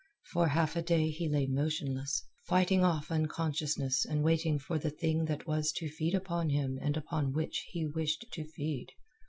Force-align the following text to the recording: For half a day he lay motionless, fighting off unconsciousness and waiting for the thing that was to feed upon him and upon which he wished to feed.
For 0.31 0.47
half 0.47 0.75
a 0.75 0.81
day 0.81 1.11
he 1.11 1.29
lay 1.29 1.45
motionless, 1.45 2.23
fighting 2.47 2.83
off 2.83 3.11
unconsciousness 3.11 4.03
and 4.03 4.23
waiting 4.23 4.57
for 4.57 4.79
the 4.79 4.89
thing 4.89 5.25
that 5.25 5.45
was 5.45 5.71
to 5.73 5.89
feed 5.91 6.15
upon 6.15 6.49
him 6.49 6.79
and 6.81 6.97
upon 6.97 7.33
which 7.33 7.67
he 7.69 7.85
wished 7.85 8.25
to 8.31 8.43
feed. 8.43 8.87